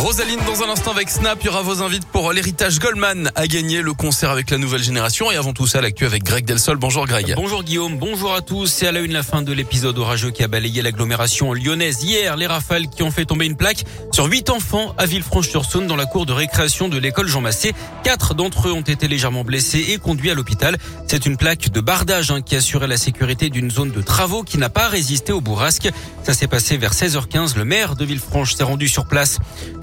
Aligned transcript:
Rosaline, 0.00 0.40
dans 0.46 0.62
un 0.62 0.70
instant 0.70 0.92
avec 0.92 1.10
Snap, 1.10 1.38
il 1.42 1.46
y 1.46 1.48
aura 1.50 1.60
vos 1.60 1.82
invites 1.82 2.06
pour 2.06 2.32
l'héritage 2.32 2.78
Goldman 2.78 3.30
à 3.34 3.46
gagner 3.46 3.82
le 3.82 3.92
concert 3.92 4.30
avec 4.30 4.48
la 4.48 4.56
nouvelle 4.56 4.82
génération. 4.82 5.30
Et 5.30 5.36
avant 5.36 5.52
tout 5.52 5.66
ça, 5.66 5.82
l'actu 5.82 6.06
avec 6.06 6.24
Greg 6.24 6.46
Delsol. 6.46 6.78
Bonjour 6.78 7.06
Greg. 7.06 7.34
Bonjour 7.36 7.62
Guillaume, 7.62 7.98
bonjour 7.98 8.34
à 8.34 8.40
tous. 8.40 8.66
C'est 8.66 8.86
à 8.86 8.92
la 8.92 9.00
une 9.00 9.12
la 9.12 9.22
fin 9.22 9.42
de 9.42 9.52
l'épisode 9.52 9.98
orageux 9.98 10.30
qui 10.30 10.42
a 10.42 10.48
balayé 10.48 10.80
l'agglomération 10.80 11.52
lyonnaise 11.52 12.02
hier. 12.02 12.38
Les 12.38 12.46
rafales 12.46 12.88
qui 12.88 13.02
ont 13.02 13.10
fait 13.10 13.26
tomber 13.26 13.44
une 13.44 13.56
plaque 13.56 13.84
sur 14.10 14.24
huit 14.24 14.48
enfants 14.48 14.94
à 14.96 15.04
Villefranche-sur-Saône 15.04 15.86
dans 15.86 15.96
la 15.96 16.06
cour 16.06 16.24
de 16.24 16.32
récréation 16.32 16.88
de 16.88 16.96
l'école 16.96 17.28
Jean 17.28 17.42
Massé. 17.42 17.74
Quatre 18.02 18.32
d'entre 18.32 18.68
eux 18.68 18.72
ont 18.72 18.80
été 18.80 19.06
légèrement 19.06 19.44
blessés 19.44 19.84
et 19.90 19.98
conduits 19.98 20.30
à 20.30 20.34
l'hôpital. 20.34 20.78
C'est 21.08 21.26
une 21.26 21.36
plaque 21.36 21.68
de 21.68 21.80
bardage 21.82 22.30
hein, 22.30 22.40
qui 22.40 22.56
assurait 22.56 22.88
la 22.88 22.96
sécurité 22.96 23.50
d'une 23.50 23.70
zone 23.70 23.90
de 23.90 24.00
travaux 24.00 24.44
qui 24.44 24.56
n'a 24.56 24.70
pas 24.70 24.88
résisté 24.88 25.34
au 25.34 25.42
bourrasque. 25.42 25.90
Ça 26.22 26.32
s'est 26.32 26.48
passé 26.48 26.78
vers 26.78 26.94
16h15. 26.94 27.54
Le 27.56 27.66
maire 27.66 27.96
de 27.96 28.06
Villefranche 28.06 28.54
s'est 28.54 28.64
rendu 28.64 28.88
sur 28.88 29.04
place. 29.04 29.40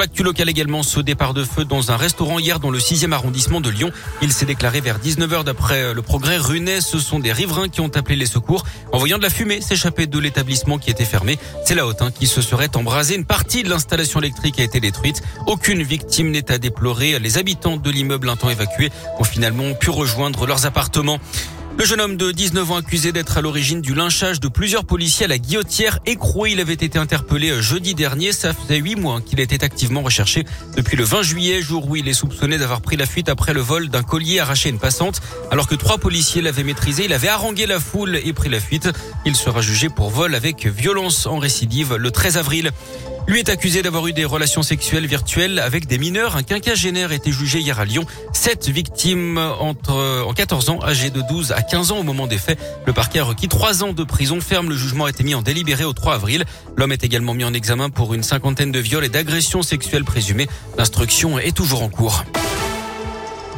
L'actu 0.00 0.22
local 0.22 0.48
également, 0.48 0.82
ce 0.82 0.98
départ 0.98 1.34
de 1.34 1.44
feu 1.44 1.66
dans 1.66 1.90
un 1.90 1.96
restaurant 1.96 2.38
hier 2.38 2.58
dans 2.58 2.70
le 2.70 2.78
6e 2.78 3.12
arrondissement 3.12 3.60
de 3.60 3.68
Lyon. 3.68 3.90
Il 4.22 4.32
s'est 4.32 4.46
déclaré 4.46 4.80
vers 4.80 4.98
19h 4.98 5.44
d'après 5.44 5.92
le 5.92 6.00
progrès 6.00 6.38
Runet. 6.38 6.80
Ce 6.80 6.98
sont 6.98 7.18
des 7.18 7.32
riverains 7.32 7.68
qui 7.68 7.82
ont 7.82 7.90
appelé 7.94 8.16
les 8.16 8.24
secours 8.24 8.64
en 8.92 8.98
voyant 8.98 9.18
de 9.18 9.22
la 9.22 9.28
fumée 9.28 9.60
s'échapper 9.60 10.06
de 10.06 10.18
l'établissement 10.18 10.78
qui 10.78 10.90
était 10.90 11.04
fermé. 11.04 11.38
C'est 11.66 11.74
la 11.74 11.86
haute 11.86 12.00
hein, 12.00 12.10
qui 12.10 12.26
se 12.26 12.40
serait 12.40 12.74
embrasée. 12.76 13.14
Une 13.14 13.26
partie 13.26 13.62
de 13.62 13.68
l'installation 13.68 14.20
électrique 14.20 14.58
a 14.58 14.62
été 14.62 14.80
détruite. 14.80 15.22
Aucune 15.46 15.82
victime 15.82 16.30
n'est 16.30 16.50
à 16.50 16.56
déplorer. 16.56 17.18
Les 17.18 17.36
habitants 17.36 17.76
de 17.76 17.90
l'immeuble 17.90 18.30
un 18.30 18.36
temps 18.36 18.48
évacué 18.48 18.90
ont 19.18 19.24
finalement 19.24 19.74
pu 19.74 19.90
rejoindre 19.90 20.46
leurs 20.46 20.64
appartements. 20.64 21.18
Le 21.80 21.86
jeune 21.86 22.02
homme 22.02 22.18
de 22.18 22.30
19 22.30 22.72
ans 22.72 22.76
accusé 22.76 23.10
d'être 23.10 23.38
à 23.38 23.40
l'origine 23.40 23.80
du 23.80 23.94
lynchage 23.94 24.38
de 24.38 24.48
plusieurs 24.48 24.84
policiers 24.84 25.24
à 25.24 25.28
la 25.28 25.38
guillotière 25.38 25.98
écroué. 26.04 26.50
Il 26.50 26.60
avait 26.60 26.74
été 26.74 26.98
interpellé 26.98 27.48
euh, 27.48 27.62
jeudi 27.62 27.94
dernier. 27.94 28.32
Ça 28.32 28.52
faisait 28.52 28.76
huit 28.76 28.96
mois 28.96 29.22
qu'il 29.22 29.40
était 29.40 29.64
activement 29.64 30.02
recherché 30.02 30.44
depuis 30.76 30.98
le 30.98 31.04
20 31.04 31.22
juillet, 31.22 31.62
jour 31.62 31.88
où 31.88 31.96
il 31.96 32.06
est 32.06 32.12
soupçonné 32.12 32.58
d'avoir 32.58 32.82
pris 32.82 32.98
la 32.98 33.06
fuite 33.06 33.30
après 33.30 33.54
le 33.54 33.62
vol 33.62 33.88
d'un 33.88 34.02
collier 34.02 34.40
arraché 34.40 34.68
à 34.68 34.72
une 34.72 34.78
passante. 34.78 35.22
Alors 35.50 35.66
que 35.66 35.74
trois 35.74 35.96
policiers 35.96 36.42
l'avaient 36.42 36.64
maîtrisé, 36.64 37.06
il 37.06 37.14
avait 37.14 37.28
harangué 37.28 37.64
la 37.64 37.80
foule 37.80 38.16
et 38.22 38.34
pris 38.34 38.50
la 38.50 38.60
fuite. 38.60 38.90
Il 39.24 39.34
sera 39.34 39.62
jugé 39.62 39.88
pour 39.88 40.10
vol 40.10 40.34
avec 40.34 40.66
violence 40.66 41.24
en 41.24 41.38
récidive 41.38 41.94
le 41.94 42.10
13 42.10 42.36
avril. 42.36 42.72
Lui 43.30 43.38
est 43.38 43.48
accusé 43.48 43.82
d'avoir 43.82 44.06
eu 44.08 44.12
des 44.12 44.24
relations 44.24 44.62
sexuelles 44.62 45.06
virtuelles 45.06 45.60
avec 45.60 45.86
des 45.86 45.98
mineurs. 45.98 46.36
Un 46.36 46.42
quinquagénaire 46.42 47.12
a 47.12 47.14
été 47.14 47.30
jugé 47.30 47.60
hier 47.60 47.78
à 47.78 47.84
Lyon. 47.84 48.04
Sept 48.32 48.68
victimes 48.68 49.38
entre, 49.38 50.24
en 50.26 50.32
14 50.32 50.70
ans, 50.70 50.80
âgées 50.82 51.10
de 51.10 51.20
12 51.20 51.52
à 51.52 51.62
15 51.62 51.69
ans 51.76 51.98
au 51.98 52.02
moment 52.02 52.26
des 52.26 52.38
faits. 52.38 52.58
Le 52.86 52.92
parquet 52.92 53.20
a 53.20 53.24
requis 53.24 53.48
trois 53.48 53.82
ans 53.84 53.92
de 53.92 54.04
prison 54.04 54.40
ferme. 54.40 54.68
Le 54.68 54.76
jugement 54.76 55.06
a 55.06 55.10
été 55.10 55.22
mis 55.22 55.34
en 55.34 55.42
délibéré 55.42 55.84
au 55.84 55.92
3 55.92 56.14
avril. 56.14 56.44
L'homme 56.76 56.92
est 56.92 57.04
également 57.04 57.34
mis 57.34 57.44
en 57.44 57.54
examen 57.54 57.90
pour 57.90 58.14
une 58.14 58.22
cinquantaine 58.22 58.72
de 58.72 58.78
viols 58.78 59.04
et 59.04 59.08
d'agressions 59.08 59.62
sexuelles 59.62 60.04
présumées. 60.04 60.48
L'instruction 60.76 61.38
est 61.38 61.56
toujours 61.56 61.82
en 61.82 61.88
cours. 61.88 62.24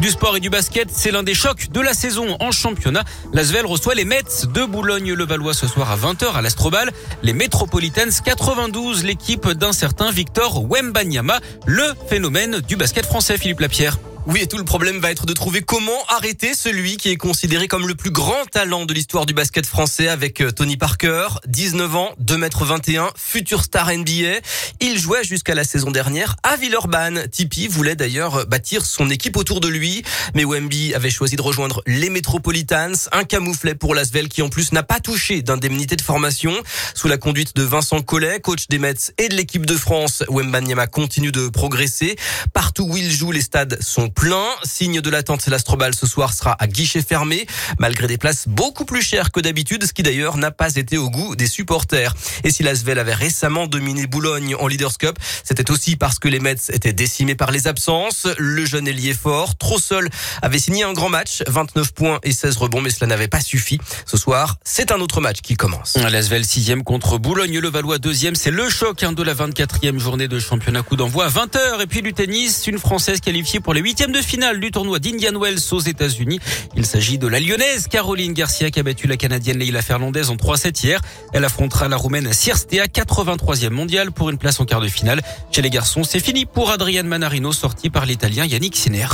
Du 0.00 0.08
sport 0.08 0.34
et 0.34 0.40
du 0.40 0.48
basket, 0.48 0.88
c'est 0.90 1.10
l'un 1.10 1.22
des 1.22 1.34
chocs 1.34 1.70
de 1.72 1.80
la 1.80 1.92
saison 1.92 2.36
en 2.40 2.52
championnat. 2.52 3.04
L'Asvel 3.34 3.66
reçoit 3.66 3.94
les 3.94 4.06
Mets 4.06 4.22
de 4.44 4.64
Boulogne-le-Valois 4.64 5.52
ce 5.52 5.66
soir 5.66 5.90
à 5.90 5.96
20h 5.96 6.32
à 6.32 6.40
l'Astrobal. 6.40 6.90
Les 7.22 7.34
Metropolitans 7.34 8.22
92, 8.24 9.04
l'équipe 9.04 9.46
d'un 9.50 9.72
certain 9.72 10.10
Victor 10.10 10.64
Wembanyama, 10.70 11.40
le 11.66 11.84
phénomène 12.08 12.60
du 12.60 12.76
basket 12.76 13.04
français, 13.04 13.36
Philippe 13.36 13.60
Lapierre. 13.60 13.98
Oui, 14.32 14.42
et 14.42 14.46
tout 14.46 14.58
le 14.58 14.64
problème 14.64 15.00
va 15.00 15.10
être 15.10 15.26
de 15.26 15.32
trouver 15.32 15.60
comment 15.60 16.06
arrêter 16.08 16.54
celui 16.54 16.96
qui 16.98 17.10
est 17.10 17.16
considéré 17.16 17.66
comme 17.66 17.88
le 17.88 17.96
plus 17.96 18.12
grand 18.12 18.44
talent 18.52 18.86
de 18.86 18.94
l'histoire 18.94 19.26
du 19.26 19.34
basket 19.34 19.66
français 19.66 20.06
avec 20.06 20.40
euh, 20.40 20.52
Tony 20.52 20.76
Parker, 20.76 21.26
19 21.48 21.96
ans, 21.96 22.10
2 22.18 22.34
m 22.36 22.48
21, 22.52 23.10
futur 23.16 23.64
star 23.64 23.90
NBA. 23.92 24.38
Il 24.78 25.00
jouait 25.00 25.24
jusqu'à 25.24 25.56
la 25.56 25.64
saison 25.64 25.90
dernière 25.90 26.36
à 26.44 26.56
Villeurbanne. 26.56 27.26
Tipeee 27.28 27.66
voulait 27.66 27.96
d'ailleurs 27.96 28.46
bâtir 28.46 28.86
son 28.86 29.10
équipe 29.10 29.36
autour 29.36 29.58
de 29.58 29.66
lui, 29.66 30.04
mais 30.36 30.44
Wemby 30.44 30.94
avait 30.94 31.10
choisi 31.10 31.34
de 31.34 31.42
rejoindre 31.42 31.82
les 31.88 32.08
Metropolitans, 32.08 33.08
un 33.10 33.24
camouflet 33.24 33.74
pour 33.74 33.96
l'Asvel 33.96 34.28
qui 34.28 34.42
en 34.42 34.48
plus 34.48 34.70
n'a 34.70 34.84
pas 34.84 35.00
touché 35.00 35.42
d'indemnité 35.42 35.96
de 35.96 36.02
formation. 36.02 36.52
Sous 36.94 37.08
la 37.08 37.18
conduite 37.18 37.56
de 37.56 37.64
Vincent 37.64 38.00
Collet, 38.00 38.38
coach 38.38 38.68
des 38.68 38.78
Mets 38.78 39.12
et 39.18 39.28
de 39.28 39.34
l'équipe 39.34 39.66
de 39.66 39.74
France, 39.74 40.22
Wembanyama 40.28 40.86
continue 40.86 41.32
de 41.32 41.48
progresser. 41.48 42.14
Partout 42.52 42.84
où 42.84 42.96
il 42.96 43.10
joue, 43.10 43.32
les 43.32 43.40
stades 43.40 43.76
sont 43.82 44.08
plein. 44.20 44.44
Signe 44.64 45.00
de 45.00 45.08
l'attente, 45.08 45.46
l'Astrobal 45.46 45.94
ce 45.94 46.06
soir 46.06 46.34
sera 46.34 46.54
à 46.58 46.66
guichet 46.66 47.00
fermé, 47.00 47.46
malgré 47.78 48.06
des 48.06 48.18
places 48.18 48.46
beaucoup 48.46 48.84
plus 48.84 49.00
chères 49.00 49.32
que 49.32 49.40
d'habitude, 49.40 49.86
ce 49.86 49.94
qui 49.94 50.02
d'ailleurs 50.02 50.36
n'a 50.36 50.50
pas 50.50 50.76
été 50.76 50.98
au 50.98 51.08
goût 51.08 51.36
des 51.36 51.46
supporters. 51.46 52.14
Et 52.44 52.50
si 52.50 52.62
l'Asvel 52.62 52.98
avait 52.98 53.14
récemment 53.14 53.66
dominé 53.66 54.06
Boulogne 54.06 54.54
en 54.56 54.66
Leaders 54.66 54.98
Cup, 54.98 55.18
c'était 55.42 55.70
aussi 55.70 55.96
parce 55.96 56.18
que 56.18 56.28
les 56.28 56.38
Mets 56.38 56.56
étaient 56.68 56.92
décimés 56.92 57.34
par 57.34 57.50
les 57.50 57.66
absences. 57.66 58.26
Le 58.36 58.66
jeune 58.66 58.86
ailier 58.88 59.14
fort, 59.14 59.56
trop 59.56 59.78
seul, 59.78 60.10
avait 60.42 60.58
signé 60.58 60.82
un 60.82 60.92
grand 60.92 61.08
match, 61.08 61.42
29 61.46 61.92
points 61.92 62.18
et 62.22 62.32
16 62.32 62.58
rebonds, 62.58 62.82
mais 62.82 62.90
cela 62.90 63.06
n'avait 63.06 63.28
pas 63.28 63.40
suffi. 63.40 63.80
Ce 64.04 64.18
soir, 64.18 64.58
c'est 64.64 64.92
un 64.92 65.00
autre 65.00 65.22
match 65.22 65.40
qui 65.40 65.56
commence. 65.56 65.96
L'Asvel 65.96 66.44
6 66.44 66.74
contre 66.84 67.16
Boulogne-le-Valois 67.16 67.96
2 67.96 68.12
C'est 68.34 68.50
le 68.50 68.68
choc 68.68 69.02
hein, 69.02 69.12
de 69.12 69.22
la 69.22 69.34
24e 69.34 69.98
journée 69.98 70.28
de 70.28 70.38
championnat 70.38 70.82
coup 70.82 70.96
d'envoi 70.96 71.24
à 71.24 71.30
20h. 71.30 71.80
Et 71.80 71.86
puis 71.86 72.02
du 72.02 72.12
tennis, 72.12 72.66
une 72.66 72.78
Française 72.78 73.20
qualifiée 73.20 73.60
pour 73.60 73.72
les 73.72 73.80
8 73.80 73.99
de 74.08 74.22
finale 74.22 74.60
du 74.60 74.70
tournoi 74.70 74.98
d'Indian 74.98 75.38
Wells 75.38 75.60
aux 75.72 75.80
États-Unis. 75.80 76.40
Il 76.74 76.86
s'agit 76.86 77.18
de 77.18 77.26
la 77.26 77.38
lyonnaise 77.38 77.86
Caroline 77.86 78.32
Garcia 78.32 78.70
qui 78.70 78.80
a 78.80 78.82
battu 78.82 79.06
la 79.06 79.18
canadienne 79.18 79.58
Leila 79.58 79.82
Fernandez 79.82 80.30
en 80.30 80.36
3-7 80.36 80.86
hier. 80.86 81.00
Elle 81.34 81.44
affrontera 81.44 81.86
la 81.86 81.96
roumaine 81.96 82.32
Sierstea, 82.32 82.86
83e 82.86 83.68
mondiale 83.68 84.10
pour 84.10 84.30
une 84.30 84.38
place 84.38 84.58
en 84.58 84.64
quart 84.64 84.80
de 84.80 84.88
finale. 84.88 85.20
Chez 85.52 85.60
les 85.60 85.70
garçons, 85.70 86.02
c'est 86.02 86.20
fini 86.20 86.46
pour 86.46 86.70
Adrian 86.70 87.04
Manarino 87.04 87.52
sorti 87.52 87.90
par 87.90 88.06
l'italien 88.06 88.46
Yannick 88.46 88.74
Sinner. 88.74 89.06